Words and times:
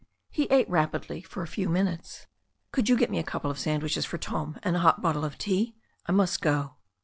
He 0.31 0.45
ate 0.45 0.67
rapidly 0.67 1.21
for 1.21 1.43
a 1.43 1.47
few 1.47 1.69
minutes. 1.69 2.25
"Could 2.71 2.89
you 2.89 2.97
get 2.97 3.11
me 3.11 3.19
a 3.19 3.23
couple 3.23 3.51
of 3.51 3.59
sandwiches 3.59 4.03
for 4.03 4.17
Tom 4.17 4.57
and 4.63 4.75
a 4.75 4.79
hot 4.79 4.99
bottle 4.99 5.23
of 5.23 5.37
tea? 5.37 5.75
I 6.07 6.11
must 6.11 6.41
go." 6.41 6.77